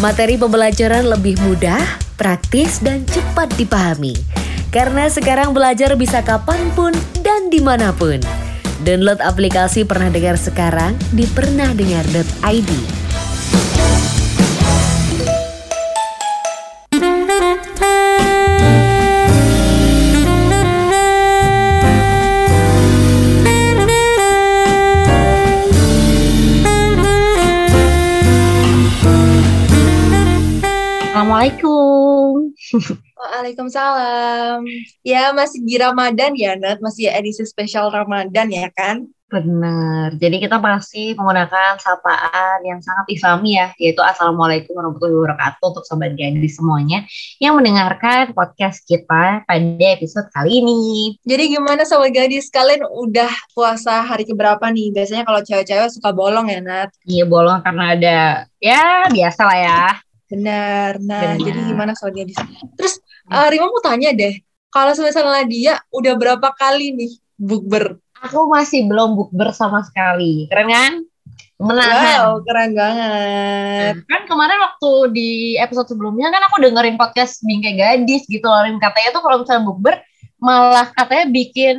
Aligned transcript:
Materi 0.00 0.40
pembelajaran 0.40 1.12
lebih 1.12 1.36
mudah, 1.44 1.76
praktis, 2.16 2.80
dan 2.80 3.04
cepat 3.04 3.52
dipahami. 3.60 4.16
Karena 4.72 5.12
sekarang 5.12 5.52
belajar 5.52 5.92
bisa 5.92 6.24
kapan 6.24 6.72
pun 6.72 6.96
dan 7.20 7.52
di 7.52 7.60
mana 7.60 7.92
pun. 7.92 8.16
Download 8.80 9.20
aplikasi 9.20 9.84
Pernah 9.84 10.08
Dengar 10.08 10.40
sekarang 10.40 10.96
di 11.12 11.28
pernahdengar.id. 11.28 12.99
Assalamualaikum. 31.40 32.52
Waalaikumsalam. 33.16 34.60
Ya 35.00 35.32
masih 35.32 35.64
di 35.64 35.80
Ramadan 35.80 36.36
ya 36.36 36.52
Nat, 36.52 36.84
masih 36.84 37.08
edisi 37.08 37.48
spesial 37.48 37.88
Ramadan 37.88 38.52
ya 38.52 38.68
kan? 38.76 39.08
Benar. 39.32 40.20
Jadi 40.20 40.36
kita 40.36 40.60
masih 40.60 41.16
menggunakan 41.16 41.80
sapaan 41.80 42.60
yang 42.60 42.84
sangat 42.84 43.08
islami 43.08 43.56
ya, 43.56 43.72
yaitu 43.80 44.04
Assalamualaikum 44.04 44.76
warahmatullahi 44.76 45.16
wabarakatuh 45.16 45.64
untuk 45.64 45.84
sobat 45.88 46.12
jadi 46.12 46.44
semuanya 46.44 47.08
yang 47.40 47.56
mendengarkan 47.56 48.36
podcast 48.36 48.84
kita 48.84 49.40
pada 49.40 49.86
episode 49.96 50.28
kali 50.36 50.60
ini. 50.60 51.16
Jadi 51.24 51.56
gimana 51.56 51.88
sobat 51.88 52.12
gadis 52.12 52.52
kalian 52.52 52.84
udah 52.84 53.32
puasa 53.56 54.04
hari 54.04 54.28
keberapa 54.28 54.68
nih? 54.68 54.92
Biasanya 54.92 55.24
kalau 55.24 55.40
cewek-cewek 55.40 55.88
suka 55.88 56.12
bolong 56.12 56.52
ya 56.52 56.60
Nat? 56.60 56.92
Iya 57.08 57.24
bolong 57.24 57.64
karena 57.64 57.96
ada 57.96 58.18
ya 58.60 59.08
biasa 59.08 59.40
lah 59.48 59.56
ya. 59.56 60.09
Benar. 60.30 61.02
Nah, 61.02 61.34
Benar. 61.34 61.42
jadi 61.42 61.60
gimana 61.66 61.92
sobat 61.98 62.22
gadis? 62.22 62.38
Terus 62.78 63.02
uh, 63.26 63.50
Rima 63.50 63.66
mau 63.66 63.82
tanya 63.82 64.14
deh, 64.14 64.38
kalau 64.70 64.94
misalnya 64.94 65.44
dia 65.50 65.74
udah 65.90 66.14
berapa 66.14 66.48
kali 66.54 66.94
nih 66.94 67.12
bukber? 67.34 67.98
Aku 68.22 68.46
masih 68.46 68.86
belum 68.86 69.18
bukber 69.18 69.50
sama 69.50 69.82
sekali. 69.82 70.46
Keren 70.46 70.70
kan? 70.70 70.92
Menahan. 71.60 72.24
Wow, 72.24 72.40
keren 72.46 72.72
banget. 72.72 73.94
Kan 74.08 74.22
kemarin 74.24 74.58
waktu 74.64 74.90
di 75.12 75.30
episode 75.60 75.92
sebelumnya 75.92 76.32
kan 76.32 76.40
aku 76.48 76.56
dengerin 76.56 76.96
podcast 76.96 77.44
Bingkai 77.44 77.76
Gadis 77.76 78.24
gitu 78.30 78.48
loh. 78.48 78.64
Katanya 78.80 79.10
tuh 79.12 79.20
kalau 79.20 79.36
misalnya 79.44 79.64
bukber 79.68 79.94
malah 80.40 80.88
katanya 80.96 81.28
bikin 81.28 81.74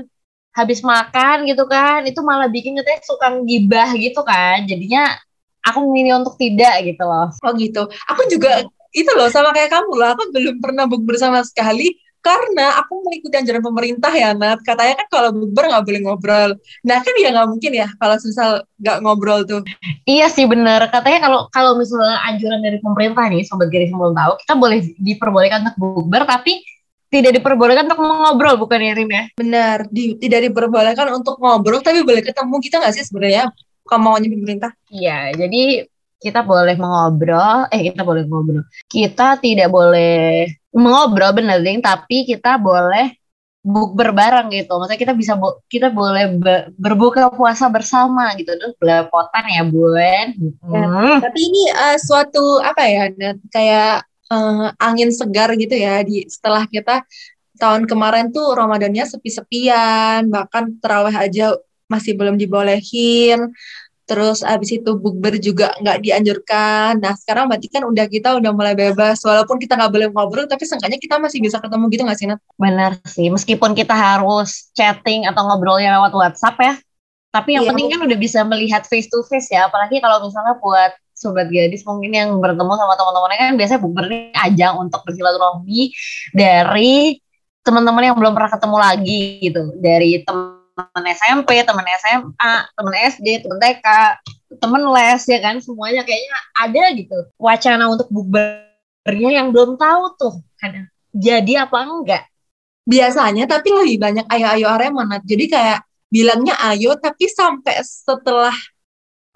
habis 0.53 0.85
makan 0.85 1.49
gitu 1.49 1.65
kan. 1.65 2.05
Itu 2.05 2.21
malah 2.21 2.45
bikin 2.51 2.77
katanya 2.77 2.99
suka 3.01 3.41
gibah 3.41 3.89
gitu 3.97 4.21
kan. 4.21 4.69
Jadinya 4.69 5.17
aku 5.65 5.77
memilih 5.89 6.21
untuk 6.25 6.35
tidak 6.37 6.81
gitu 6.85 7.03
loh. 7.03 7.29
Oh 7.41 7.51
gitu. 7.57 7.85
Aku 8.09 8.21
juga 8.29 8.65
itu 8.91 9.11
loh 9.15 9.29
sama 9.31 9.55
kayak 9.55 9.71
kamu 9.71 9.93
lah. 9.95 10.13
Aku 10.15 10.31
belum 10.33 10.59
pernah 10.59 10.85
bukber 10.89 11.15
sama 11.15 11.41
sekali 11.45 11.95
karena 12.21 12.77
aku 12.77 13.01
mengikuti 13.01 13.33
anjuran 13.33 13.65
pemerintah 13.65 14.13
ya 14.13 14.37
Nat. 14.37 14.61
Katanya 14.61 14.93
kan 14.93 15.07
kalau 15.09 15.29
bukber 15.33 15.73
nggak 15.73 15.83
boleh 15.85 15.99
ngobrol. 16.05 16.51
Nah 16.85 16.97
kan 17.01 17.13
ya 17.17 17.29
nggak 17.33 17.47
mungkin 17.49 17.71
ya 17.73 17.87
kalau 17.97 18.15
misal 18.21 18.49
nggak 18.77 18.97
ngobrol 19.01 19.41
tuh. 19.45 19.61
Iya 20.05 20.29
sih 20.29 20.45
bener. 20.45 20.85
Katanya 20.93 21.19
kalau 21.25 21.39
kalau 21.49 21.71
misalnya 21.77 22.21
anjuran 22.29 22.61
dari 22.61 22.77
pemerintah 22.77 23.25
nih, 23.25 23.41
sobat 23.45 23.73
garis 23.73 23.89
belum 23.89 24.13
tahu, 24.13 24.31
kita 24.45 24.53
boleh 24.53 24.79
diperbolehkan 25.01 25.59
untuk 25.65 25.77
bukber 25.81 26.23
tapi 26.29 26.61
tidak 27.11 27.35
diperbolehkan 27.35 27.91
untuk 27.91 27.99
mengobrol 28.07 28.55
bukan 28.55 28.79
ya 28.79 28.93
Rin 28.95 29.11
ya? 29.11 29.23
Benar. 29.35 29.77
Di, 29.91 30.15
tidak 30.15 30.47
diperbolehkan 30.47 31.11
untuk 31.11 31.41
ngobrol 31.43 31.83
tapi 31.83 32.07
boleh 32.07 32.23
ketemu 32.23 32.55
kita 32.63 32.79
nggak 32.79 32.93
sih 32.95 33.03
sebenarnya? 33.03 33.51
Maunya 33.97 34.29
pemerintah. 34.31 34.71
Iya, 34.91 35.35
jadi 35.35 35.87
kita 36.21 36.45
boleh 36.45 36.77
mengobrol, 36.77 37.65
eh 37.73 37.81
kita 37.89 38.05
boleh 38.05 38.23
ngobrol. 38.29 38.61
Kita 38.85 39.41
tidak 39.41 39.73
boleh 39.73 40.45
mengobrol 40.69 41.33
bener 41.33 41.59
ding, 41.65 41.81
tapi 41.81 42.29
kita 42.29 42.61
boleh 42.61 43.17
bukber 43.61 44.13
bareng 44.13 44.53
gitu. 44.53 44.73
Maksudnya 44.77 45.01
kita 45.01 45.13
bisa 45.17 45.33
kita 45.65 45.89
boleh 45.89 46.37
be- 46.37 46.69
berbuka 46.77 47.33
puasa 47.33 47.69
bersama 47.73 48.33
gitu. 48.37 48.53
Terus 48.53 48.77
belepotan 48.77 49.45
ya, 49.49 49.65
Bun. 49.65 50.27
Hmm. 50.61 51.17
Tapi 51.21 51.39
ini 51.41 51.63
eh, 51.69 51.97
suatu 51.97 52.61
apa 52.61 52.85
ya? 52.85 53.09
Kayak 53.49 54.05
eh, 54.29 54.67
angin 54.77 55.09
segar 55.09 55.49
gitu 55.57 55.73
ya 55.73 56.05
di 56.05 56.25
setelah 56.29 56.69
kita 56.69 57.01
tahun 57.61 57.85
kemarin 57.85 58.33
tuh 58.33 58.57
Ramadannya 58.57 59.05
sepi-sepian, 59.05 60.25
bahkan 60.33 60.73
terawih 60.81 61.13
aja 61.13 61.53
masih 61.91 62.15
belum 62.15 62.39
dibolehin. 62.39 63.51
Terus 64.07 64.43
abis 64.43 64.75
itu 64.75 64.91
bukber 64.99 65.39
juga 65.39 65.71
nggak 65.79 65.97
dianjurkan. 66.03 66.99
Nah 66.99 67.15
sekarang 67.15 67.47
berarti 67.47 67.71
kan 67.71 67.83
udah 67.87 68.05
kita 68.11 68.35
udah 68.39 68.51
mulai 68.51 68.75
bebas. 68.75 69.23
Walaupun 69.23 69.55
kita 69.55 69.79
nggak 69.79 69.91
boleh 69.91 70.07
ngobrol, 70.11 70.47
tapi 70.51 70.67
seenggaknya 70.67 70.99
kita 70.99 71.15
masih 71.15 71.39
bisa 71.39 71.63
ketemu 71.63 71.87
gitu 71.91 72.03
nggak 72.03 72.19
sih 72.19 72.27
Nat? 72.27 72.39
Benar 72.59 72.99
sih, 73.07 73.31
meskipun 73.31 73.71
kita 73.71 73.95
harus 73.95 74.67
chatting 74.75 75.27
atau 75.27 75.47
ngobrolnya 75.47 75.95
lewat 75.95 76.11
WhatsApp 76.11 76.59
ya. 76.59 76.73
Tapi 77.31 77.55
yang 77.55 77.63
Iya. 77.63 77.71
penting 77.71 77.87
kan 77.87 77.99
udah 78.03 78.17
bisa 78.19 78.39
melihat 78.43 78.83
face 78.83 79.07
to 79.07 79.23
face 79.23 79.47
ya, 79.47 79.71
apalagi 79.71 80.03
kalau 80.03 80.27
misalnya 80.27 80.59
buat 80.59 80.91
sobat 81.15 81.47
gadis 81.47 81.87
mungkin 81.87 82.11
yang 82.11 82.35
bertemu 82.43 82.73
sama 82.75 82.97
teman-temannya 82.99 83.37
kan 83.39 83.55
biasanya 83.55 83.79
bukber 83.79 84.03
ini 84.11 84.35
ajang 84.35 84.73
untuk 84.75 85.05
bersilaturahmi 85.07 85.93
dari 86.35 87.15
teman-teman 87.63 88.03
yang 88.11 88.17
belum 88.19 88.33
pernah 88.35 88.51
ketemu 88.51 88.77
lagi 88.81 89.21
gitu, 89.39 89.63
dari 89.79 90.19
teman 90.25 90.59
SMP, 91.17 91.61
teman 91.65 91.85
SMA, 91.99 92.53
teman 92.77 92.93
SD, 93.09 93.27
teman 93.43 93.57
TK, 93.59 93.87
teman 94.57 94.81
les 94.93 95.21
ya 95.27 95.39
kan, 95.41 95.55
semuanya 95.59 96.01
kayaknya 96.05 96.37
ada 96.57 96.83
gitu 96.95 97.17
wacana 97.39 97.89
untuk 97.89 98.07
bukbernya 98.11 99.29
yang 99.41 99.49
belum 99.49 99.79
tahu 99.79 100.03
tuh 100.19 100.33
kadang 100.59 100.87
jadi 101.11 101.67
apa 101.67 101.77
enggak 101.83 102.31
Biasanya 102.81 103.45
tapi 103.45 103.69
lebih 103.69 103.97
banyak 104.01 104.25
ayo-ayo 104.25 104.67
Arema 104.73 105.05
Nat. 105.05 105.21
Jadi 105.21 105.45
kayak 105.45 105.85
bilangnya 106.09 106.57
ayo 106.73 106.97
tapi 106.97 107.29
sampai 107.29 107.77
setelah 107.85 108.53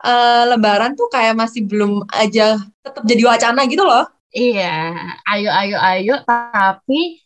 eh, 0.02 0.44
Lebaran 0.50 0.98
tuh 0.98 1.08
kayak 1.14 1.38
masih 1.38 1.64
belum 1.70 2.04
aja 2.10 2.58
tetap 2.82 3.06
jadi 3.06 3.24
wacana 3.26 3.70
gitu 3.70 3.86
loh. 3.86 4.06
Iya, 4.36 4.92
ayo 5.32 5.48
ayo 5.48 5.78
ayo 5.80 6.16
tapi 6.28 7.24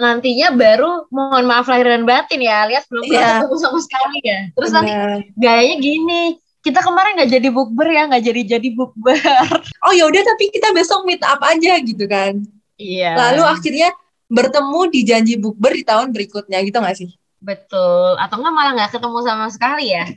nantinya 0.00 0.48
baru 0.56 1.04
mohon 1.12 1.44
maaf 1.44 1.68
lahir 1.68 1.84
dan 1.92 2.08
batin 2.08 2.40
ya 2.40 2.64
alias 2.64 2.88
belum 2.88 3.04
pernah 3.04 3.20
Iya. 3.20 3.36
ketemu 3.44 3.56
sama 3.60 3.78
sekali 3.84 4.18
ya. 4.24 4.40
Terus 4.56 4.70
nanti 4.72 4.92
Benar. 4.96 5.18
gayanya 5.36 5.76
gini, 5.76 6.22
kita 6.64 6.80
kemarin 6.80 7.12
nggak 7.20 7.32
jadi 7.36 7.48
bukber 7.52 7.88
ya, 7.88 8.02
nggak 8.08 8.24
jadi 8.24 8.40
jadi 8.56 8.68
bukber. 8.72 9.18
Oh 9.84 9.92
ya 9.92 10.08
udah 10.08 10.22
tapi 10.24 10.48
kita 10.48 10.72
besok 10.72 11.04
meet 11.04 11.20
up 11.20 11.40
aja 11.44 11.76
gitu 11.84 12.04
kan. 12.08 12.40
Iya. 12.80 13.12
Lalu 13.16 13.42
akhirnya 13.44 13.88
bertemu 14.28 14.80
di 14.88 15.00
janji 15.04 15.34
bukber 15.36 15.72
di 15.72 15.84
tahun 15.84 16.12
berikutnya 16.12 16.58
gitu 16.64 16.78
nggak 16.80 16.98
sih? 16.98 17.12
betul 17.38 18.18
atau 18.18 18.34
enggak 18.42 18.50
malah 18.50 18.72
nggak 18.74 18.98
ketemu 18.98 19.18
sama 19.22 19.46
sekali 19.46 19.94
ya. 19.94 20.04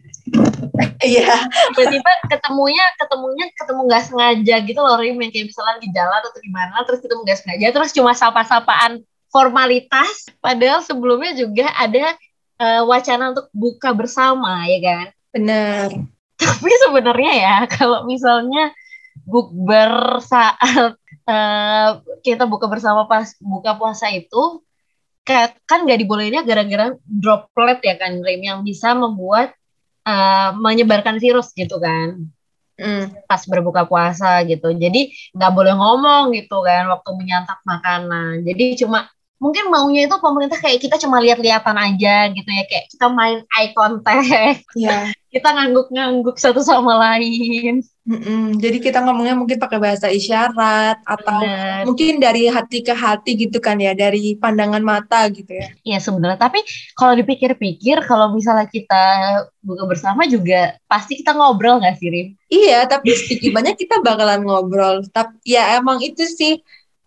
Iya. 1.02 1.34
Tiba-tiba 1.78 2.12
ketemunya 2.26 2.82
ketemunya 2.98 3.46
ketemu 3.54 3.82
nggak 3.86 4.04
sengaja 4.10 4.56
gitu 4.66 4.80
loh 4.82 4.98
Rim 4.98 5.18
yang 5.22 5.30
kayak 5.30 5.54
misalnya 5.54 5.78
di 5.78 5.90
jalan 5.94 6.18
atau 6.18 6.42
gimana 6.42 6.82
terus 6.86 7.00
ketemu 7.06 7.22
nggak 7.22 7.40
sengaja 7.42 7.68
terus 7.70 7.90
cuma 7.94 8.12
sapa-sapaan 8.18 9.02
formalitas 9.32 10.28
padahal 10.44 10.84
sebelumnya 10.84 11.34
juga 11.34 11.72
ada 11.74 12.14
eh, 12.62 12.84
wacana 12.84 13.32
untuk 13.34 13.48
buka 13.56 13.96
bersama 13.96 14.68
ya 14.68 14.80
kan. 14.84 15.06
Benar. 15.32 15.88
Tapi 16.38 16.72
sebenarnya 16.86 17.34
ya 17.40 17.56
kalau 17.80 18.04
misalnya 18.06 18.76
bukber 19.24 20.20
saat 20.22 21.00
eh, 21.26 21.90
kita 22.22 22.46
buka 22.46 22.68
bersama 22.68 23.08
pas 23.08 23.32
buka 23.40 23.74
puasa 23.80 24.12
itu 24.12 24.62
ka- 25.24 25.56
kan 25.64 25.88
nggak 25.88 26.00
dibolehinnya 26.04 26.44
gara-gara 26.44 26.94
droplet 27.08 27.80
ya 27.82 27.96
kan 27.96 28.20
Rim 28.20 28.42
yang 28.44 28.60
bisa 28.68 28.92
membuat 28.92 29.56
eh, 30.04 30.50
menyebarkan 30.60 31.18
virus 31.18 31.56
gitu 31.56 31.80
kan 31.80 32.30
Mm. 32.82 33.30
pas 33.30 33.38
berbuka 33.46 33.86
puasa 33.86 34.42
gitu 34.50 34.74
jadi 34.74 35.14
nggak 35.38 35.52
boleh 35.54 35.78
ngomong 35.78 36.34
gitu 36.34 36.66
kan 36.66 36.90
waktu 36.90 37.14
menyantap 37.14 37.62
makanan 37.62 38.42
jadi 38.42 38.74
cuma 38.74 39.06
mungkin 39.42 39.74
maunya 39.74 40.06
itu 40.06 40.16
pemerintah 40.22 40.62
kayak 40.62 40.78
kita 40.86 41.02
cuma 41.02 41.18
lihat-lihatan 41.18 41.74
aja 41.74 42.30
gitu 42.30 42.50
ya 42.50 42.64
kayak 42.70 42.86
kita 42.94 43.06
main 43.10 43.42
eye 43.58 43.74
contact 43.74 44.62
Iya. 44.78 45.10
kita 45.34 45.48
ngangguk-ngangguk 45.50 46.38
satu 46.38 46.62
sama 46.62 46.94
lain 47.02 47.82
Mm-mm. 48.02 48.58
Jadi 48.58 48.82
kita 48.82 49.06
ngomongnya 49.06 49.38
mungkin 49.38 49.62
pakai 49.62 49.78
bahasa 49.78 50.10
isyarat 50.10 51.06
atau 51.06 51.38
Bener. 51.46 51.86
mungkin 51.86 52.18
dari 52.18 52.50
hati 52.50 52.82
ke 52.82 52.98
hati 52.98 53.38
gitu 53.38 53.62
kan 53.62 53.78
ya, 53.78 53.94
dari 53.94 54.34
pandangan 54.42 54.82
mata 54.82 55.30
gitu 55.30 55.54
ya. 55.54 55.70
Iya 55.86 56.02
sebenarnya 56.02 56.42
tapi 56.42 56.66
kalau 56.98 57.14
dipikir-pikir 57.14 58.02
kalau 58.10 58.34
misalnya 58.34 58.66
kita 58.66 59.04
buka 59.62 59.86
bersama 59.86 60.26
juga 60.26 60.82
pasti 60.90 61.22
kita 61.22 61.38
ngobrol 61.38 61.78
nggak 61.78 62.02
sih 62.02 62.10
Rim? 62.10 62.28
Iya, 62.50 62.90
tapi 62.90 63.14
sedikit 63.14 63.54
banyak 63.54 63.78
kita 63.78 64.02
bakalan 64.02 64.50
ngobrol. 64.50 65.06
Tapi 65.14 65.38
ya 65.46 65.78
emang 65.78 66.02
itu 66.02 66.26
sih 66.26 66.58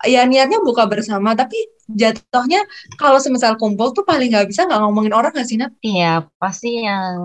ya 0.06 0.22
niatnya 0.30 0.62
buka 0.62 0.87
bersama, 0.87 1.34
tapi 1.34 1.58
jatuhnya 1.88 2.64
kalau 2.96 3.20
semisal 3.20 3.60
kumpul 3.60 3.92
tuh 3.92 4.04
paling 4.04 4.32
nggak 4.32 4.48
bisa 4.48 4.64
nggak 4.64 4.81
ngomongin 4.81 5.12
orang 5.12 5.32
nggak 5.32 5.48
sih, 5.48 5.60
Nat? 5.60 5.72
Iya 5.84 6.25
pasti 6.40 6.84
yang 6.84 7.16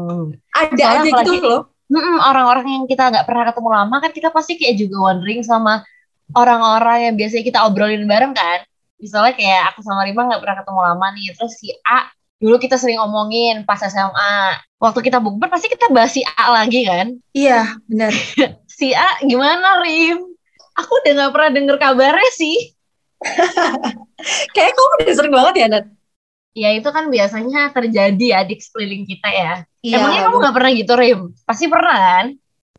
Ada 0.51 0.75
Soalnya 0.75 1.11
aja 1.15 1.31
gitu 1.31 1.47
loh. 1.47 1.63
Orang-orang 2.21 2.67
yang 2.67 2.83
kita 2.85 3.09
nggak 3.09 3.25
pernah 3.25 3.49
ketemu 3.49 3.69
lama 3.73 3.95
kan 3.97 4.11
kita 4.13 4.29
pasti 4.29 4.59
kayak 4.59 4.75
juga 4.77 4.97
wondering 5.09 5.41
sama 5.41 5.81
orang-orang 6.37 7.09
yang 7.09 7.15
biasanya 7.17 7.43
kita 7.45 7.59
obrolin 7.65 8.05
bareng 8.05 8.33
kan. 8.35 8.61
Misalnya 8.99 9.33
kayak 9.33 9.73
aku 9.73 9.79
sama 9.81 10.03
Rima 10.03 10.27
nggak 10.27 10.41
pernah 10.43 10.57
ketemu 10.59 10.79
lama 10.83 11.05
nih, 11.15 11.27
terus 11.33 11.53
si 11.55 11.71
A 11.87 12.11
dulu 12.39 12.55
kita 12.59 12.75
sering 12.79 12.99
omongin 12.99 13.63
pas 13.63 13.79
SMA. 13.79 14.59
Waktu 14.79 14.99
kita 15.03 15.19
bukber 15.19 15.51
pasti 15.51 15.67
kita 15.67 15.91
bahas 15.91 16.15
si 16.15 16.23
A 16.23 16.55
lagi 16.55 16.87
kan. 16.87 17.15
Iya, 17.35 17.79
benar. 17.87 18.11
Si 18.79 18.95
A 18.95 19.19
gimana 19.27 19.83
Rim? 19.83 20.23
Aku 20.79 20.91
udah 21.03 21.11
nggak 21.11 21.31
pernah 21.35 21.51
denger 21.51 21.75
kabarnya 21.83 22.31
sih. 22.31 22.78
Kayak 24.55 24.71
kamu 24.75 24.87
udah 24.99 25.15
sering 25.15 25.33
banget 25.33 25.53
ya, 25.55 25.67
Nat? 25.67 25.85
Ya 26.57 26.69
itu 26.75 26.89
kan 26.89 27.07
biasanya 27.07 27.71
terjadi 27.71 28.25
ya 28.35 28.39
di 28.43 28.55
sekeliling 28.57 29.05
kita 29.05 29.29
ya. 29.29 29.53
Iya, 29.79 30.01
Emangnya 30.01 30.21
kamu 30.27 30.35
nggak 30.43 30.55
pernah 30.55 30.71
gitu 30.75 30.93
Rim? 30.97 31.19
Pasti 31.45 31.65
pernah 31.71 31.95
kan? 31.95 32.25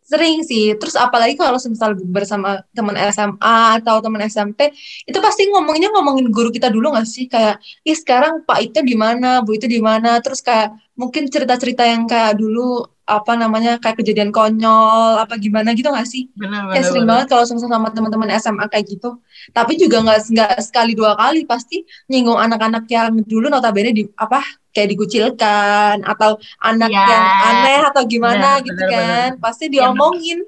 Sering 0.05 0.43
sih. 0.43 0.75
Terus 0.75 0.99
apalagi 0.99 1.39
kalau 1.39 1.55
misal 1.55 1.95
bersama 2.11 2.67
teman 2.75 2.99
SMA 3.15 3.57
atau 3.79 4.03
teman 4.03 4.27
SMP, 4.27 4.75
itu 5.07 5.19
pasti 5.23 5.47
ngomongnya 5.49 5.95
ngomongin 5.95 6.29
guru 6.35 6.51
kita 6.51 6.67
dulu 6.67 6.91
nggak 6.93 7.07
sih? 7.07 7.31
Kayak, 7.31 7.63
ih 7.87 7.95
sekarang 7.95 8.43
Pak 8.43 8.59
itu 8.59 8.83
di 8.83 8.99
mana, 8.99 9.39
Bu 9.47 9.55
itu 9.55 9.71
di 9.71 9.79
mana? 9.79 10.19
Terus 10.19 10.43
kayak 10.43 10.75
mungkin 10.99 11.31
cerita-cerita 11.31 11.87
yang 11.87 12.11
kayak 12.11 12.37
dulu 12.43 12.85
apa 13.11 13.35
namanya 13.35 13.83
kayak 13.83 13.99
kejadian 13.99 14.31
konyol 14.31 15.19
apa 15.19 15.35
gimana 15.43 15.75
gitu 15.75 15.91
nggak 15.91 16.07
sih? 16.07 16.31
Benar 16.39 16.71
Kayak 16.71 16.87
sering 16.87 17.07
banget 17.11 17.27
kalau 17.27 17.43
sama 17.43 17.59
sama 17.67 17.89
teman-teman 17.91 18.31
SMA 18.39 18.71
kayak 18.71 18.87
gitu. 18.87 19.19
Tapi 19.51 19.75
juga 19.75 19.99
nggak 20.07 20.19
nggak 20.31 20.55
sekali 20.62 20.95
dua 20.95 21.19
kali 21.19 21.43
pasti 21.43 21.83
nyinggung 22.07 22.39
anak-anak 22.39 22.87
yang 22.87 23.11
dulu 23.27 23.51
notabene 23.51 23.91
di 23.91 24.07
apa 24.15 24.39
kayak 24.71 24.95
dikucilkan 24.95 26.07
atau 26.07 26.39
anak 26.62 26.95
Ya, 26.95 27.03
yang 27.11 27.27
aneh 27.51 27.81
atau 27.91 28.03
gimana 28.07 28.62
benar, 28.62 28.67
gitu 28.71 28.83
benar, 28.87 28.95
kan. 28.95 29.31
Pasti 29.43 29.65
Yang- 29.67 29.75
diomongin. 29.75 30.39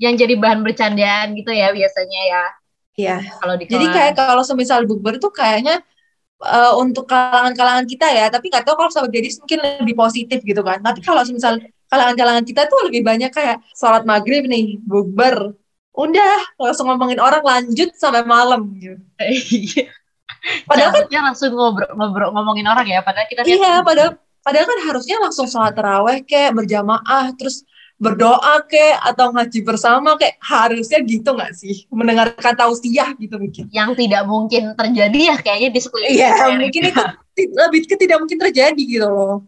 Yang 0.00 0.14
jadi 0.24 0.34
bahan 0.40 0.60
bercandaan 0.64 1.26
gitu 1.36 1.52
ya 1.52 1.72
biasanya 1.72 2.20
ya. 2.28 2.44
Iya. 3.00 3.16
Kalau 3.40 3.54
di 3.56 3.64
Jadi 3.64 3.86
kayak 3.88 4.12
kalau 4.16 4.44
semisal 4.44 4.84
bukber 4.84 5.16
tuh 5.16 5.32
kayaknya 5.32 5.80
eh, 6.40 6.72
untuk 6.76 7.04
kalangan-kalangan 7.08 7.84
kita 7.84 8.08
ya, 8.08 8.28
tapi 8.32 8.48
nggak 8.48 8.64
tahu 8.64 8.76
kalau 8.76 8.90
sahabat 8.92 9.12
gadis 9.12 9.36
mungkin 9.40 9.60
lebih 9.84 9.96
positif 9.96 10.40
gitu 10.40 10.60
kan. 10.64 10.80
Tapi 10.80 11.00
kalau 11.04 11.20
semisal 11.24 11.60
kalangan-kalangan 11.90 12.44
kita 12.46 12.70
tuh 12.70 12.86
lebih 12.86 13.02
banyak 13.02 13.34
kayak 13.34 13.58
sholat 13.74 14.06
maghrib 14.06 14.46
nih, 14.46 14.78
bukber. 14.80 15.58
Udah, 15.90 16.38
langsung 16.56 16.86
ngomongin 16.86 17.18
orang 17.18 17.42
lanjut 17.42 17.90
sampai 17.98 18.22
malam 18.22 18.70
gitu. 18.78 18.96
Iya. 19.18 19.90
Padahal 20.64 20.90
kan 20.94 21.04
langsung 21.10 21.52
ngobrol, 21.52 21.90
ngobrol 21.92 22.30
ngomongin 22.32 22.64
orang 22.70 22.86
ya. 22.88 23.04
Padahal 23.04 23.26
kita 23.28 23.44
lihat 23.44 23.58
Iya, 23.60 23.72
padahal 23.84 24.10
padahal 24.40 24.66
kan 24.70 24.78
harusnya 24.88 25.16
langsung 25.20 25.44
sholat 25.50 25.76
taraweh 25.76 26.24
kayak 26.24 26.56
berjamaah, 26.56 27.34
terus 27.36 27.66
berdoa 28.00 28.64
kayak 28.64 28.96
atau 29.12 29.28
ngaji 29.36 29.60
bersama 29.60 30.16
kayak 30.16 30.40
harusnya 30.40 31.04
gitu 31.04 31.36
nggak 31.36 31.52
sih? 31.52 31.84
Mendengarkan 31.92 32.56
tausiah 32.56 33.12
gitu 33.20 33.36
mungkin. 33.36 33.68
yang 33.68 33.92
tidak 33.92 34.24
mungkin 34.24 34.72
terjadi 34.72 35.18
ya 35.20 35.36
kayaknya 35.36 35.68
di 35.68 35.80
sekeliling 35.84 36.16
Iya, 36.16 36.30
ya. 36.32 36.56
mungkin 36.56 36.82
itu 36.88 37.04
lebih 37.36 37.80
ke 37.84 37.96
tidak 38.00 38.16
mungkin 38.24 38.38
terjadi 38.40 38.80
gitu 38.80 39.04
loh. 39.04 39.44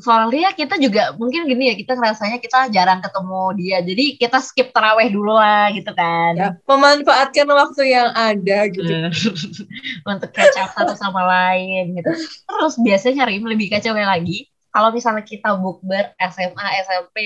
Soalnya 0.00 0.50
kita 0.52 0.80
juga 0.80 1.12
mungkin 1.14 1.44
gini 1.44 1.70
ya, 1.70 1.74
kita 1.76 1.92
rasanya 1.94 2.40
kita 2.40 2.72
jarang 2.72 2.98
ketemu 2.98 3.42
dia. 3.56 3.78
Jadi 3.84 4.04
kita 4.16 4.38
skip 4.40 4.72
taraweh 4.72 5.12
dulu 5.12 5.36
lah 5.36 5.68
gitu 5.70 5.92
kan. 5.92 6.32
Ya, 6.34 6.48
memanfaatkan 6.64 7.46
waktu 7.46 7.82
yang 7.92 8.08
ada 8.10 8.58
gitu. 8.66 8.82
Untuk 10.10 10.30
catch 10.32 10.56
up 10.58 10.72
satu 10.74 10.94
sama 10.96 11.22
lain 11.22 11.94
gitu. 11.94 12.10
Terus 12.48 12.74
biasanya 12.80 13.28
Rim 13.28 13.44
lebih 13.44 13.68
kacaunya 13.68 14.08
lagi. 14.08 14.48
Kalau 14.70 14.88
misalnya 14.90 15.22
kita 15.22 15.54
bukber 15.58 16.14
SMA, 16.16 16.66
SMP, 16.86 17.16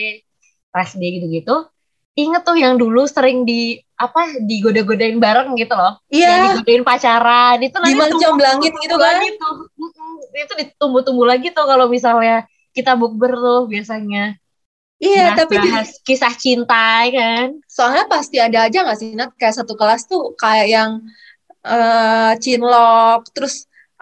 SD 0.75 1.03
gitu-gitu. 1.21 1.71
Inget 2.15 2.47
tuh 2.47 2.55
yang 2.55 2.79
dulu 2.79 3.11
sering 3.11 3.43
di 3.43 3.75
apa 3.95 4.39
digoda-godain 4.43 5.19
bareng 5.19 5.55
gitu 5.59 5.75
loh. 5.75 5.99
Iya, 6.11 6.51
digodain 6.51 6.83
pacaran 6.87 7.59
itu 7.59 7.75
nanti 7.75 7.99
tumbuh- 8.11 8.39
langit 8.39 8.73
gitu 8.79 8.95
kan? 8.99 9.19
Mm-mm, 9.75 10.13
itu 10.35 10.53
ditumbuh-tumbuh 10.63 11.27
lagi 11.27 11.51
tuh 11.51 11.67
kalau 11.67 11.87
misalnya 11.91 12.47
kita 12.77 12.91
bukber 13.01 13.33
tuh 13.45 13.61
biasanya. 13.73 14.21
iya, 15.05 15.23
tapi 15.39 15.55
di- 15.65 15.71
bahas 15.75 15.89
kisah 16.07 16.35
cinta 16.45 16.75
ya 17.07 17.11
kan. 17.19 17.47
soalnya 17.75 18.05
pasti 18.13 18.37
ada 18.47 18.59
aja 18.67 18.79
nggak 18.85 18.99
sih 19.01 19.09
Nat 19.19 19.31
kayak 19.41 19.55
satu 19.59 19.75
kelas 19.81 20.03
tuh 20.11 20.23
kayak 20.43 20.67
yang 20.77 20.91
eh 21.69 22.33
cinlok, 22.45 23.21
terus 23.35 23.55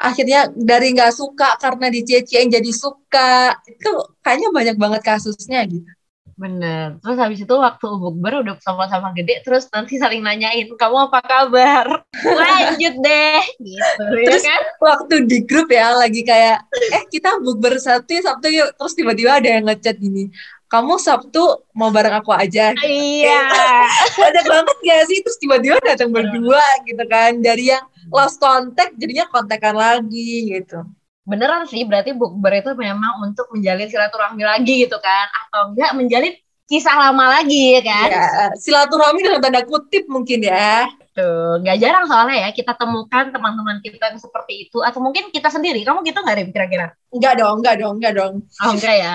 akhirnya 0.08 0.38
dari 0.70 0.86
nggak 0.96 1.12
suka 1.20 1.48
karena 1.62 1.86
dicie-ciein 1.94 2.48
jadi 2.56 2.70
suka. 2.84 3.54
Itu 3.72 3.90
kayaknya 4.24 4.48
banyak 4.58 4.76
banget 4.82 5.02
kasusnya 5.08 5.60
gitu. 5.72 5.88
Bener. 6.32 6.96
Terus 6.98 7.18
habis 7.20 7.38
itu 7.40 7.54
waktu 7.54 7.86
bukber 7.86 8.40
udah 8.40 8.56
sama-sama 8.58 9.12
gede 9.12 9.44
terus 9.44 9.68
nanti 9.68 10.00
saling 10.00 10.24
nanyain 10.24 10.66
kamu 10.72 10.96
apa 11.06 11.20
kabar? 11.20 11.86
Lanjut 12.40 12.94
deh 12.98 13.42
gitu 13.60 14.04
ya 14.16 14.26
Terus 14.32 14.42
kan? 14.42 14.62
waktu 14.80 15.14
di 15.28 15.38
grup 15.44 15.68
ya 15.68 15.92
lagi 15.92 16.24
kayak 16.24 16.64
eh 16.72 17.04
kita 17.08 17.36
bukber 17.38 17.76
Sabtu 17.76 18.16
ya 18.18 18.22
Sabtu 18.32 18.48
yuk 18.48 18.72
terus 18.74 18.96
tiba-tiba 18.96 19.38
ada 19.38 19.48
yang 19.48 19.64
ngechat 19.68 20.00
gini 20.00 20.32
kamu 20.66 20.96
Sabtu 20.96 21.68
mau 21.76 21.92
bareng 21.92 22.16
aku 22.16 22.32
aja 22.32 22.72
Iya. 22.80 23.40
banyak 24.20 24.46
banget 24.48 24.76
gak 24.80 25.02
sih 25.04 25.20
terus 25.20 25.36
tiba-tiba 25.36 25.76
datang 25.84 26.08
berdua 26.08 26.64
gitu 26.88 27.04
kan 27.06 27.36
dari 27.44 27.76
yang 27.76 27.84
lost 28.08 28.40
contact 28.40 28.96
jadinya 28.96 29.28
kontekan 29.28 29.76
lagi 29.76 30.48
gitu 30.48 30.80
Beneran 31.22 31.70
sih 31.70 31.86
berarti 31.86 32.10
bukber 32.18 32.50
itu 32.58 32.74
memang 32.74 33.22
untuk 33.22 33.46
menjalin 33.54 33.86
silaturahmi 33.86 34.42
lagi 34.42 34.86
gitu 34.86 34.98
kan 34.98 35.26
atau 35.46 35.70
enggak 35.70 35.94
menjalin 35.94 36.34
kisah 36.66 36.96
lama 36.98 37.38
lagi 37.38 37.78
ya 37.78 37.80
kan? 37.84 38.08
ya 38.10 38.26
silaturahmi 38.58 39.20
dalam 39.22 39.38
tanda 39.44 39.62
kutip 39.62 40.08
mungkin 40.10 40.42
ya 40.42 40.88
Tuh, 41.12 41.60
nggak 41.60 41.76
jarang 41.76 42.08
soalnya 42.08 42.48
ya 42.48 42.56
kita 42.56 42.72
temukan 42.72 43.28
teman-teman 43.28 43.84
kita 43.84 44.00
yang 44.00 44.16
seperti 44.16 44.64
itu 44.64 44.80
atau 44.80 44.96
mungkin 45.04 45.28
kita 45.28 45.52
sendiri. 45.52 45.84
Kamu 45.84 46.00
gitu 46.08 46.16
nggak 46.24 46.36
Rim 46.40 46.48
kira-kira? 46.56 46.96
enggak 47.12 47.36
dong 47.36 47.60
enggak 47.60 47.76
dong 47.84 47.94
enggak 48.00 48.12
dong 48.16 48.34
Oh 48.64 48.72
enggak 48.72 48.96
ya. 48.96 49.14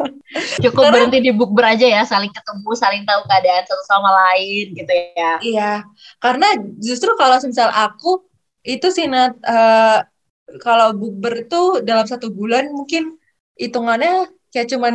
Cukup 0.64 0.88
Karena- 0.88 0.92
berhenti 0.96 1.18
di 1.20 1.32
bukber 1.36 1.76
aja 1.76 1.86
ya, 1.86 2.02
saling 2.08 2.32
ketemu, 2.32 2.70
saling 2.72 3.04
tahu 3.04 3.20
keadaan 3.28 3.64
satu 3.68 3.84
sama 3.84 4.08
lain 4.32 4.66
gitu 4.80 4.92
ya. 5.12 5.32
Iya, 5.44 5.72
karena 6.24 6.48
justru 6.80 7.12
kalau 7.20 7.36
misal 7.44 7.68
aku 7.68 8.24
itu 8.64 8.88
sih 8.88 9.04
Nat, 9.04 9.36
eh, 9.44 9.98
kalau 10.62 10.94
bukber 10.94 11.34
tuh 11.50 11.82
dalam 11.82 12.06
satu 12.06 12.30
bulan 12.30 12.70
mungkin 12.70 13.18
hitungannya 13.58 14.30
kayak 14.52 14.68
cuman 14.72 14.94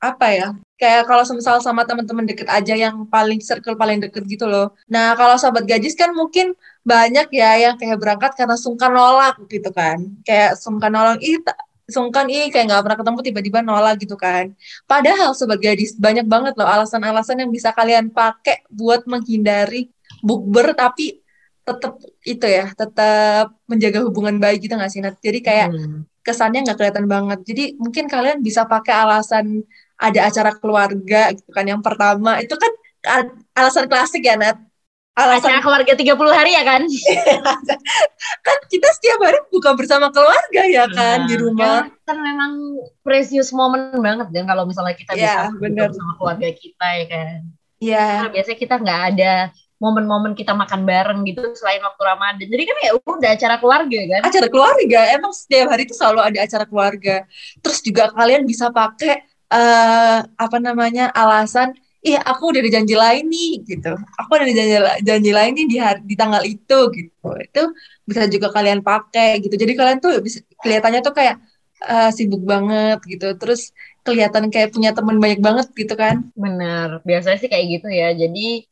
apa 0.00 0.26
ya? 0.32 0.48
Kayak 0.80 1.12
kalau 1.12 1.22
misal 1.36 1.60
sama 1.60 1.84
teman-teman 1.84 2.24
deket 2.24 2.48
aja 2.48 2.72
yang 2.72 3.04
paling 3.12 3.36
circle 3.44 3.76
paling 3.76 4.00
deket 4.00 4.24
gitu 4.24 4.48
loh. 4.48 4.72
Nah, 4.88 5.12
kalau 5.12 5.36
sahabat 5.36 5.68
gadis 5.68 5.92
kan 5.92 6.10
mungkin 6.16 6.56
banyak 6.82 7.28
ya 7.36 7.50
yang 7.68 7.74
kayak 7.76 8.00
berangkat 8.00 8.32
karena 8.32 8.56
sungkan 8.56 8.90
nolak 8.96 9.36
gitu 9.52 9.68
kan. 9.76 10.00
Kayak 10.24 10.56
sungkan 10.56 10.90
nolak, 10.96 11.20
ih 11.20 11.36
ta- 11.44 11.60
sungkan 11.84 12.26
ih 12.32 12.48
kayak 12.48 12.64
nggak 12.72 12.82
pernah 12.86 12.98
ketemu 13.02 13.18
tiba-tiba 13.28 13.58
nolak 13.60 13.94
gitu 14.00 14.16
kan. 14.16 14.56
Padahal 14.88 15.36
sobat 15.36 15.60
gadis 15.60 15.92
banyak 16.00 16.24
banget 16.24 16.56
loh 16.56 16.64
alasan-alasan 16.64 17.44
yang 17.44 17.50
bisa 17.52 17.70
kalian 17.76 18.08
pakai 18.08 18.64
buat 18.72 19.04
menghindari 19.04 19.92
bukber 20.24 20.72
tapi 20.72 21.20
tetap 21.62 21.92
itu 22.24 22.46
ya, 22.46 22.66
tetap 22.72 23.54
menjaga 23.70 24.00
hubungan 24.06 24.36
baik 24.42 24.64
gitu 24.64 24.74
nggak 24.74 24.90
sih 24.92 25.00
Nat? 25.04 25.16
Jadi 25.20 25.38
kayak 25.44 25.68
Hmm. 25.72 26.02
kesannya 26.20 26.60
nggak 26.66 26.76
kelihatan 26.78 27.06
banget. 27.06 27.38
Jadi 27.48 27.64
mungkin 27.80 28.04
kalian 28.10 28.38
bisa 28.44 28.64
pakai 28.68 28.94
alasan 29.04 29.64
ada 29.96 30.20
acara 30.28 30.50
keluarga 30.56 31.30
gitu 31.36 31.50
kan. 31.52 31.64
Yang 31.68 31.82
pertama 31.84 32.40
itu 32.40 32.54
kan 32.56 32.72
al- 33.06 33.36
alasan 33.56 33.86
klasik 33.88 34.24
ya 34.24 34.36
Nat. 34.36 34.58
Alasan 35.10 35.52
Acara 35.52 35.60
keluarga 35.60 35.92
30 35.98 36.32
hari 36.32 36.54
ya 36.56 36.62
kan? 36.64 36.80
kan 38.46 38.58
kita 38.72 38.88
setiap 38.96 39.18
hari 39.20 39.38
buka 39.52 39.74
bersama 39.76 40.08
keluarga 40.08 40.62
ya 40.64 40.86
kan 40.88 41.26
di 41.28 41.34
Nah, 41.36 41.40
rumah. 41.40 41.76
Kan, 41.84 41.92
kan 42.08 42.18
memang 42.22 42.52
precious 43.04 43.50
moment 43.52 43.92
banget 44.00 44.30
dan 44.32 44.48
kalau 44.48 44.64
misalnya 44.64 44.94
kita 44.96 45.12
Iya, 45.18 45.50
bisa 45.50 45.60
bener. 45.60 45.88
bersama 45.92 46.12
keluarga 46.16 46.48
kita 46.54 46.86
ya 46.96 47.06
kan. 47.10 47.38
Iya. 47.80 48.06
Karena 48.06 48.30
biasanya 48.32 48.58
kita 48.60 48.74
nggak 48.80 49.00
ada 49.12 49.32
momen-momen 49.80 50.36
kita 50.36 50.52
makan 50.52 50.84
bareng 50.84 51.24
gitu 51.24 51.56
selain 51.56 51.80
waktu 51.80 52.02
Ramadan. 52.04 52.46
Jadi 52.46 52.62
kan 52.68 52.76
ya 52.84 52.90
udah 53.00 53.30
acara 53.32 53.56
keluarga 53.56 53.98
kan. 54.12 54.20
acara 54.28 54.46
keluarga. 54.52 55.00
Emang 55.16 55.32
setiap 55.32 55.66
hari 55.72 55.88
itu 55.88 55.96
selalu 55.96 56.20
ada 56.20 56.38
acara 56.44 56.64
keluarga. 56.68 57.16
Terus 57.64 57.78
juga 57.80 58.12
kalian 58.12 58.44
bisa 58.44 58.68
pakai 58.68 59.24
eh 59.50 60.18
apa 60.22 60.56
namanya 60.62 61.10
alasan 61.10 61.74
iya 62.06 62.22
aku 62.22 62.54
udah 62.54 62.60
ada 62.62 62.70
janji 62.76 62.94
lain 62.94 63.24
nih 63.32 63.50
gitu. 63.66 63.92
Aku 64.20 64.30
udah 64.36 64.44
ada 64.46 64.54
janji, 64.54 64.76
janji 65.02 65.30
lain 65.32 65.52
nih 65.56 65.66
di 65.66 65.76
hari, 65.80 66.00
di 66.04 66.14
tanggal 66.14 66.42
itu 66.44 66.78
gitu. 66.92 67.28
Itu 67.40 67.62
bisa 68.04 68.28
juga 68.28 68.48
kalian 68.52 68.80
pakai 68.84 69.40
gitu. 69.44 69.56
Jadi 69.56 69.72
kalian 69.74 69.98
tuh 70.04 70.20
bisa 70.20 70.44
kelihatannya 70.60 71.00
tuh 71.00 71.14
kayak 71.16 71.36
eh, 71.88 72.10
sibuk 72.12 72.44
banget 72.44 73.00
gitu. 73.08 73.32
Terus 73.40 73.72
kelihatan 74.04 74.48
kayak 74.52 74.72
punya 74.72 74.92
teman 74.96 75.16
banyak 75.20 75.40
banget 75.40 75.66
gitu 75.76 75.94
kan? 75.96 76.24
Bener, 76.36 77.00
biasanya 77.04 77.36
sih 77.40 77.48
kayak 77.52 77.66
gitu 77.80 77.88
ya. 77.92 78.12
Jadi 78.16 78.69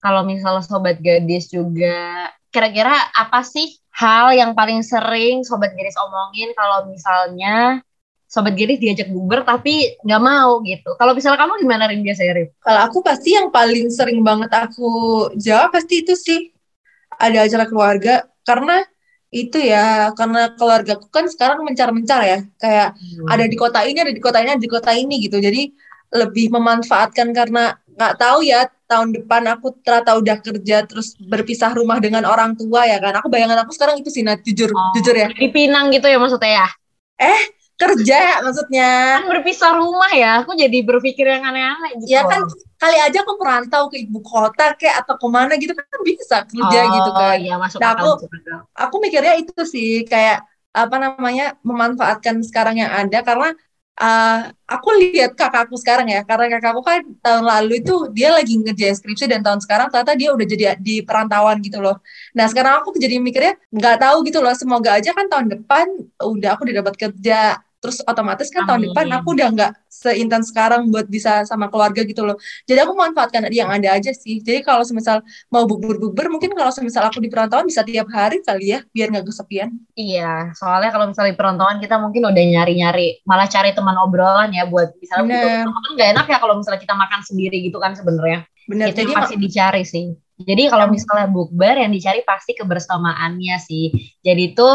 kalau 0.00 0.24
misalnya 0.24 0.64
sobat 0.64 0.98
gadis 1.00 1.48
juga, 1.48 2.28
kira-kira 2.50 2.92
apa 3.14 3.40
sih 3.44 3.66
hal 3.92 4.32
yang 4.32 4.52
paling 4.56 4.80
sering 4.82 5.44
sobat 5.44 5.72
gadis 5.76 5.96
omongin 6.00 6.50
kalau 6.56 6.88
misalnya 6.88 7.84
sobat 8.26 8.54
gadis 8.54 8.78
diajak 8.78 9.08
bukber 9.10 9.42
tapi 9.42 9.98
nggak 10.06 10.22
mau 10.22 10.62
gitu. 10.64 10.94
Kalau 10.96 11.12
misalnya 11.12 11.38
kamu 11.42 11.54
gimana 11.62 11.84
Rin 11.90 12.00
biasanya 12.00 12.32
Rin? 12.38 12.48
kalau 12.62 12.80
aku 12.86 12.98
pasti 13.02 13.34
yang 13.34 13.50
paling 13.50 13.90
sering 13.90 14.20
banget 14.22 14.50
aku 14.54 14.88
jawab 15.36 15.74
pasti 15.74 16.02
itu 16.06 16.14
sih 16.16 16.40
ada 17.20 17.44
acara 17.44 17.66
keluarga 17.68 18.14
karena 18.46 18.82
itu 19.30 19.58
ya 19.62 20.10
karena 20.18 20.50
keluargaku 20.58 21.06
kan 21.12 21.26
sekarang 21.30 21.62
mencar-mencar 21.62 22.20
ya 22.26 22.38
kayak 22.58 22.88
Hmm. 22.98 23.26
ada 23.30 23.44
di 23.46 23.56
kota 23.58 23.84
ini 23.86 23.98
ada 24.02 24.10
di 24.14 24.22
kota 24.22 24.38
ini 24.42 24.50
ada 24.58 24.62
di 24.62 24.70
kota 24.70 24.90
ini 24.90 25.14
gitu 25.22 25.38
jadi 25.38 25.70
lebih 26.10 26.50
memanfaatkan 26.50 27.30
karena 27.30 27.78
nggak 27.94 28.14
tahu 28.18 28.42
ya 28.42 28.66
tahun 28.90 29.14
depan 29.14 29.46
aku 29.54 29.78
ternyata 29.86 30.18
udah 30.18 30.36
kerja 30.42 30.76
terus 30.82 31.14
berpisah 31.14 31.70
rumah 31.78 32.02
dengan 32.02 32.26
orang 32.26 32.58
tua 32.58 32.82
ya 32.90 32.98
kan. 32.98 33.14
Aku 33.22 33.30
bayangan 33.30 33.62
aku 33.62 33.70
sekarang 33.70 34.02
itu 34.02 34.10
sih 34.10 34.26
Nat, 34.26 34.42
jujur 34.42 34.74
Oh. 34.74 34.90
jujur 34.98 35.14
ya. 35.14 35.30
Di 35.30 35.46
Pinang 35.54 35.94
gitu 35.94 36.10
ya 36.10 36.18
maksudnya 36.18 36.66
ya? 36.66 36.68
kerja 37.80 38.16
ya 38.20 38.36
maksudnya. 38.44 38.90
Kan 39.24 39.28
berpisah 39.32 39.72
rumah 39.72 40.12
ya, 40.12 40.44
aku 40.44 40.52
jadi 40.52 40.78
berpikir 40.84 41.24
yang 41.24 41.48
aneh-aneh 41.48 41.96
gitu. 41.96 42.12
ya 42.12 42.28
kan 42.28 42.44
kali 42.76 42.96
aja 43.00 43.18
aku 43.24 43.40
merantau 43.40 43.88
ke 43.88 44.04
ibu 44.04 44.20
kota 44.20 44.76
kayak 44.76 45.00
atau 45.04 45.16
ke 45.16 45.28
mana 45.32 45.56
gitu 45.56 45.72
kan 45.72 45.84
bisa 46.04 46.44
kerja 46.44 46.80
oh, 46.84 46.92
gitu 46.92 47.10
kan. 47.16 47.36
Iya, 47.40 47.54
masuk 47.56 47.78
Nah, 47.80 47.96
aku- 47.96 48.28
aku 48.76 48.96
mikirnya 49.00 49.34
itu 49.40 49.52
sih 49.64 50.04
kayak 50.04 50.44
apa 50.76 50.96
namanya 51.00 51.56
memanfaatkan 51.64 52.44
sekarang 52.44 52.76
yang 52.84 52.92
ada. 52.92 53.24
Karena 53.24 53.56
uh, 54.00 54.48
aku 54.64 54.88
lihat 54.96 55.36
kakakku 55.36 55.76
sekarang 55.76 56.08
ya 56.08 56.24
karena 56.24 56.56
kakakku 56.56 56.82
kan 56.82 57.04
tahun 57.20 57.44
lalu 57.44 57.84
itu 57.84 57.94
dia 58.16 58.32
lagi 58.32 58.56
ngerjain 58.56 58.96
skripsi 58.96 59.28
dan 59.28 59.44
tahun 59.44 59.60
sekarang 59.60 59.92
ternyata 59.92 60.16
dia 60.16 60.32
udah 60.32 60.46
jadi 60.48 60.64
di 60.80 61.04
perantauan 61.04 61.60
gitu 61.60 61.78
loh. 61.78 62.00
Nah 62.32 62.48
sekarang 62.48 62.80
aku 62.80 62.96
jadi 62.96 63.20
mikirnya 63.20 63.54
nggak 63.70 63.96
tahu 64.00 64.16
gitu 64.26 64.40
loh 64.40 64.54
semoga 64.56 64.96
aja 64.96 65.12
kan 65.12 65.28
tahun 65.28 65.46
depan 65.52 65.86
udah 66.18 66.48
aku 66.56 66.64
udah 66.66 66.76
dapat 66.80 66.94
kerja 66.96 67.60
terus 67.80 68.04
otomatis 68.04 68.52
kan 68.52 68.68
tahun 68.68 68.84
Amin. 68.84 68.88
depan 68.92 69.06
aku 69.16 69.28
udah 69.32 69.48
nggak 69.56 69.72
seintens 69.88 70.52
sekarang 70.52 70.92
buat 70.92 71.08
bisa 71.08 71.48
sama 71.48 71.72
keluarga 71.72 72.04
gitu 72.04 72.22
loh. 72.28 72.36
Jadi 72.68 72.78
aku 72.84 72.92
manfaatkan 72.92 73.48
yang 73.48 73.72
ada 73.72 73.96
aja 73.96 74.12
sih. 74.12 74.44
Jadi 74.44 74.60
kalau 74.60 74.84
semisal 74.84 75.24
mau 75.48 75.64
bubur-bubur 75.64 76.28
mungkin 76.28 76.52
kalau 76.52 76.68
semisal 76.68 77.08
aku 77.08 77.24
di 77.24 77.32
perantauan 77.32 77.64
bisa 77.64 77.80
tiap 77.80 78.06
hari 78.12 78.44
kali 78.44 78.76
ya 78.76 78.84
biar 78.92 79.08
nggak 79.10 79.26
kesepian. 79.26 79.72
Iya, 79.96 80.52
soalnya 80.52 80.92
kalau 80.92 81.08
misalnya 81.08 81.32
di 81.32 81.38
perantauan 81.40 81.80
kita 81.80 81.96
mungkin 81.96 82.28
udah 82.28 82.44
nyari-nyari, 82.44 83.24
malah 83.24 83.48
cari 83.48 83.72
teman 83.72 83.96
obrolan 83.98 84.52
ya 84.52 84.68
buat 84.68 84.92
misalnya 85.00 85.64
ketemu 85.64 85.72
kan 85.72 85.90
nggak 85.96 86.08
enak 86.14 86.26
ya 86.28 86.38
kalau 86.38 86.54
misalnya 86.60 86.80
kita 86.84 86.94
makan 86.94 87.20
sendiri 87.24 87.56
gitu 87.64 87.80
kan 87.80 87.96
sebenarnya. 87.96 88.44
Bener. 88.68 88.92
Itu 88.92 89.02
Jadi 89.02 89.10
yang 89.10 89.20
pasti 89.24 89.36
dicari 89.40 89.82
sih. 89.88 90.06
Jadi 90.40 90.72
kalau 90.72 90.88
misalnya 90.88 91.28
bukber 91.28 91.76
yang 91.84 91.92
dicari 91.92 92.24
pasti 92.24 92.56
kebersamaannya 92.56 93.56
sih. 93.60 93.92
Jadi 94.24 94.56
itu 94.56 94.68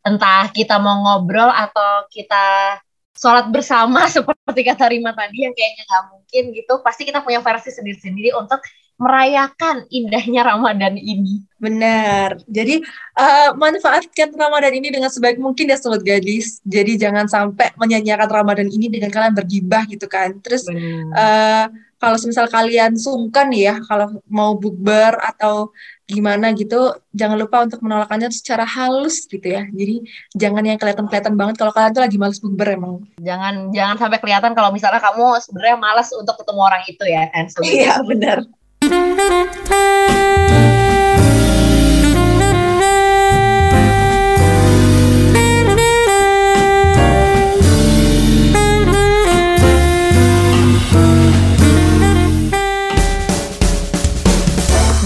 entah 0.00 0.48
kita 0.52 0.80
mau 0.80 1.00
ngobrol 1.04 1.48
atau 1.48 2.08
kita 2.08 2.78
sholat 3.16 3.52
bersama 3.52 4.08
seperti 4.14 4.60
kata 4.64 4.88
Rima 4.88 5.12
tadi 5.12 5.44
yang 5.44 5.52
kayaknya 5.52 5.84
nggak 5.84 6.04
mungkin 6.08 6.42
gitu. 6.56 6.72
Pasti 6.80 7.02
kita 7.04 7.20
punya 7.20 7.44
versi 7.44 7.68
sendiri-sendiri 7.68 8.32
untuk 8.36 8.60
merayakan 9.00 9.88
indahnya 9.88 10.44
Ramadan 10.44 11.00
ini. 11.00 11.40
Benar. 11.56 12.36
Jadi 12.44 12.84
eh, 13.16 13.50
manfaatkan 13.56 14.28
Ramadan 14.36 14.76
ini 14.76 14.92
dengan 14.92 15.08
sebaik 15.08 15.40
mungkin 15.40 15.72
ya 15.72 15.80
sobat 15.80 16.04
gadis. 16.04 16.60
Jadi 16.68 17.00
jangan 17.00 17.24
sampai 17.24 17.72
menyanyiakan 17.80 18.28
Ramadan 18.28 18.68
ini 18.68 18.92
dengan 18.92 19.08
kalian 19.08 19.32
bergibah 19.32 19.88
gitu 19.88 20.04
kan. 20.04 20.36
Terus 20.44 20.68
eh, 20.68 21.64
kalau 22.00 22.16
misal 22.24 22.48
kalian 22.48 22.96
sungkan 22.96 23.52
ya 23.52 23.76
kalau 23.84 24.24
mau 24.24 24.56
bukber 24.56 25.20
atau 25.20 25.68
gimana 26.08 26.50
gitu, 26.56 26.96
jangan 27.14 27.38
lupa 27.38 27.62
untuk 27.62 27.84
menolaknya 27.86 28.32
secara 28.32 28.64
halus 28.66 29.28
gitu 29.28 29.46
ya. 29.46 29.68
Jadi 29.70 30.02
jangan 30.34 30.64
yang 30.64 30.80
kelihatan-kelihatan 30.80 31.36
banget 31.36 31.54
kalau 31.60 31.70
kalian 31.70 31.92
tuh 31.94 32.02
lagi 32.02 32.16
males 32.18 32.40
bukber 32.40 32.74
emang. 32.74 33.04
jangan 33.20 33.68
jangan 33.70 33.96
sampai 34.00 34.18
kelihatan 34.18 34.56
kalau 34.56 34.72
misalnya 34.72 34.98
kamu 34.98 35.38
sebenarnya 35.44 35.76
malas 35.76 36.08
untuk 36.16 36.34
ketemu 36.40 36.60
orang 36.64 36.82
itu 36.88 37.04
ya 37.04 37.28
kan 37.30 37.46
Iya 37.62 37.94
benar. 38.02 38.38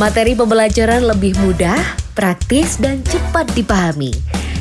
Materi 0.04 0.36
pembelajaran 0.36 1.00
lebih 1.00 1.32
mudah, 1.40 1.80
praktis, 2.12 2.76
dan 2.76 3.00
cepat 3.08 3.48
dipahami. 3.56 4.12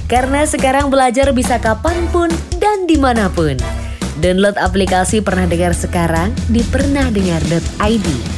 Karena 0.08 0.48
sekarang 0.48 0.88
belajar 0.88 1.36
bisa 1.36 1.60
kapan 1.60 2.08
pun 2.16 2.32
dan 2.64 2.88
di 2.88 2.96
mana 2.96 3.28
pun. 3.28 3.60
Download 4.24 4.56
aplikasi 4.56 5.20
Pernah 5.20 5.44
Dengar 5.52 5.76
sekarang 5.76 6.32
di 6.48 6.64
pernahdengar.id. 6.64 8.33